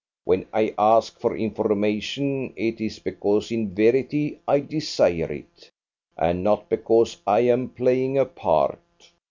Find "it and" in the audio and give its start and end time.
5.31-6.43